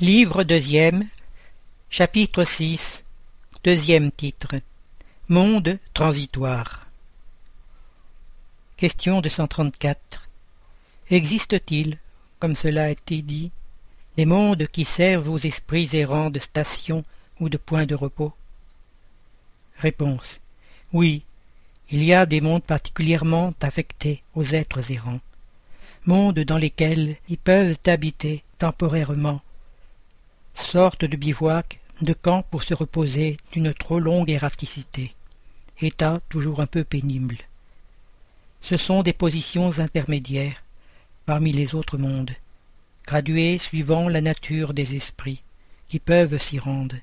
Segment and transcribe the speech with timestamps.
[0.00, 1.06] Livre deuxième,
[1.88, 3.04] chapitre 6,
[3.62, 4.56] deuxième titre
[5.28, 6.88] Monde transitoire.
[8.76, 10.28] Question 234.
[11.10, 11.98] Existe-t-il,
[12.40, 13.52] comme cela a été dit,
[14.16, 17.04] des mondes qui servent aux esprits errants de station
[17.38, 18.32] ou de point de repos?
[19.78, 20.40] Réponse.
[20.92, 21.22] Oui,
[21.90, 25.20] il y a des mondes particulièrement affectés aux êtres errants,
[26.04, 29.40] mondes dans lesquels ils peuvent habiter temporairement,
[30.54, 35.14] sorte de bivouac, de camp pour se reposer d'une trop longue erraticité,
[35.80, 37.38] état toujours un peu pénible.
[38.60, 40.62] Ce sont des positions intermédiaires
[41.26, 42.34] parmi les autres mondes,
[43.06, 45.42] graduées suivant la nature des esprits,
[45.88, 46.96] qui peuvent s'y rendre,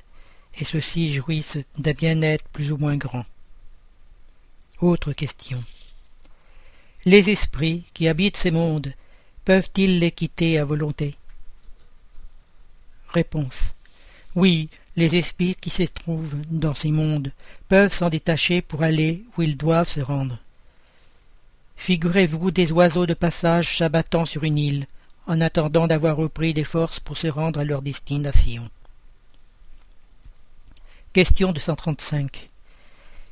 [0.60, 3.26] et ceux-ci jouissent d'un bien-être plus ou moins grand.
[4.80, 5.64] Autre question.
[7.06, 8.94] Les esprits qui habitent ces mondes
[9.46, 11.16] peuvent-ils les quitter à volonté?
[13.14, 13.76] Réponse.
[14.36, 17.32] Oui, les esprits qui se trouvent dans ces mondes
[17.68, 20.38] peuvent s'en détacher pour aller où ils doivent se rendre.
[21.76, 24.86] Figurez-vous des oiseaux de passage s'abattant sur une île,
[25.28, 28.70] en attendant d'avoir repris des forces pour se rendre à leur destination.
[31.14, 32.50] Question 235.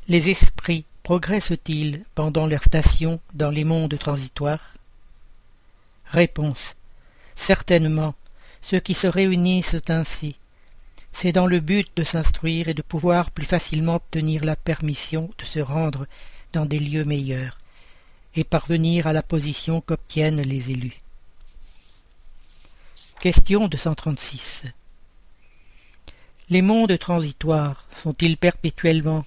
[0.08, 4.74] Les esprits progressent-ils pendant leur station dans les mondes transitoires?
[6.08, 6.76] Réponse.
[7.36, 8.16] Certainement,
[8.62, 10.36] ceux qui se réunissent ainsi.
[11.12, 15.46] C'est dans le but de s'instruire et de pouvoir plus facilement obtenir la permission de
[15.46, 16.08] se rendre
[16.54, 17.58] dans des lieux meilleurs
[18.36, 21.00] et parvenir à la position qu'obtiennent les élus.
[23.20, 24.64] Question 236.
[26.50, 29.26] Les mondes transitoires sont-ils perpétuellement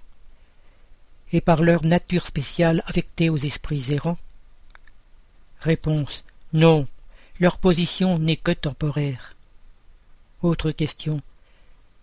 [1.32, 4.18] et par leur nature spéciale affectés aux esprits errants?
[5.60, 6.24] Réponse.
[6.52, 6.86] Non,
[7.42, 9.34] leur position n'est que temporaire.
[10.42, 11.20] Autre question.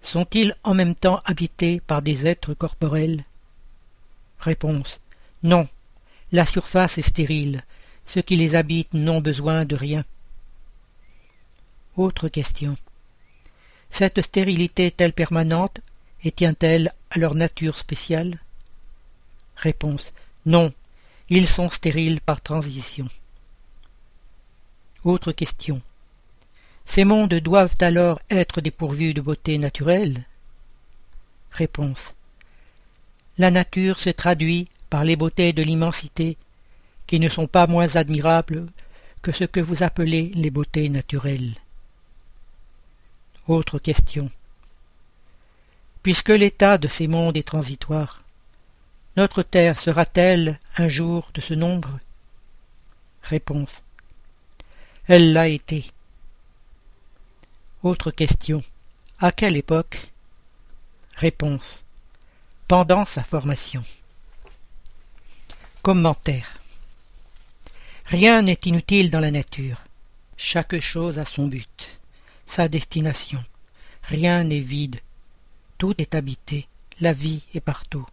[0.02, 3.24] Sont-ils en même temps habités par des êtres corporels?
[4.40, 5.00] Réponse.
[5.42, 5.66] Non.
[6.34, 7.64] La surface est stérile.
[8.06, 10.04] Ceux qui les habitent n'ont besoin de rien.
[11.96, 12.76] Autre question.
[13.92, 15.80] Cette stérilité est-elle permanente
[16.26, 18.40] et tient-elle à leur nature spéciale?
[19.56, 20.12] Réponse.
[20.46, 20.74] Non.
[21.30, 23.08] Ils sont stériles par transition.
[25.06, 25.82] Autre question.
[26.86, 30.26] Ces mondes doivent alors être dépourvus de beauté naturelle?
[31.52, 32.16] Réponse.
[33.38, 36.36] La nature se traduit par les beautés de l'immensité,
[37.08, 38.68] qui ne sont pas moins admirables
[39.22, 41.56] que ce que vous appelez les beautés naturelles.
[43.48, 44.30] Autre question.
[46.04, 48.24] Puisque l'état de ces mondes est transitoire,
[49.16, 52.00] notre terre sera-t-elle un jour de ce nombre?
[53.24, 53.82] Réponse.
[55.12, 55.86] Elle l'a été.
[57.82, 58.64] Autre question.
[59.18, 60.12] À quelle époque?
[61.16, 61.84] Réponse.
[62.68, 63.82] Pendant sa formation.
[65.82, 66.62] Commentaire.
[68.06, 69.84] Rien n'est inutile dans la nature.
[70.38, 72.00] Chaque chose a son but,
[72.46, 73.44] sa destination.
[74.04, 75.00] Rien n'est vide.
[75.80, 76.68] Tout est habité.
[77.02, 78.06] La vie est partout.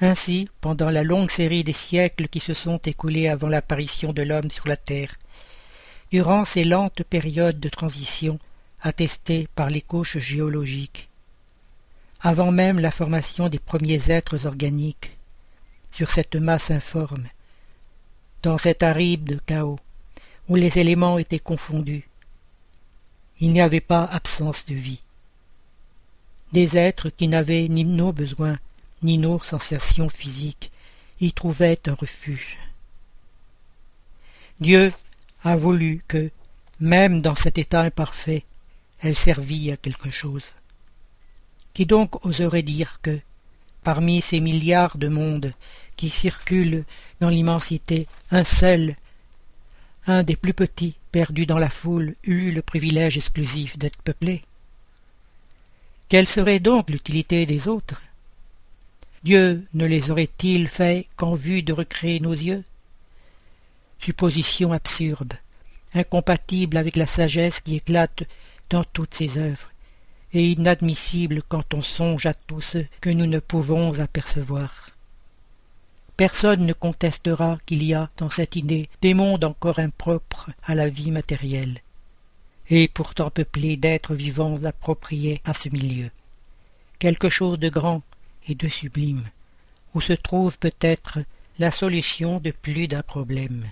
[0.00, 4.50] Ainsi, pendant la longue série des siècles qui se sont écoulés avant l'apparition de l'homme
[4.50, 5.14] sur la terre,
[6.12, 8.38] durant ces lentes périodes de transition
[8.82, 11.08] attestées par les couches géologiques,
[12.20, 15.16] avant même la formation des premiers êtres organiques,
[15.90, 17.26] sur cette masse informe,
[18.42, 19.78] dans cet aride chaos,
[20.50, 22.04] où les éléments étaient confondus.
[23.40, 25.00] Il n'y avait pas absence de vie.
[26.52, 28.58] Des êtres qui n'avaient ni nos besoins,
[29.02, 30.70] ni nos sensations physiques,
[31.20, 32.58] y trouvaient un refuge.
[34.60, 34.92] Dieu
[35.44, 36.30] a voulu que,
[36.80, 38.44] même dans cet état imparfait,
[39.00, 40.52] elle servît à quelque chose.
[41.74, 43.18] Qui donc oserait dire que,
[43.82, 45.52] parmi ces milliards de mondes
[45.96, 46.84] qui circulent
[47.20, 48.96] dans l'immensité, un seul,
[50.06, 54.42] un des plus petits, perdus dans la foule, eut le privilège exclusif d'être peuplé?
[56.08, 58.02] Quelle serait donc l'utilité des autres?
[59.24, 62.64] Dieu ne les aurait-il fait qu'en vue de recréer nos yeux?
[64.04, 65.34] Supposition absurde,
[65.94, 68.24] incompatible avec la sagesse qui éclate
[68.70, 69.70] dans toutes ses œuvres,
[70.32, 74.90] et inadmissible quand on songe à tout ce que nous ne pouvons apercevoir.
[76.16, 80.88] Personne ne contestera qu'il y a dans cette idée des mondes encore impropres à la
[80.88, 81.78] vie matérielle,
[82.70, 86.10] et pourtant peuplés d'êtres vivants appropriés à ce milieu.
[86.98, 88.02] Quelque chose de grand
[88.48, 89.24] et de sublime,
[89.94, 91.18] où se trouve peut-être
[91.58, 93.64] la solution de plus d'un problème.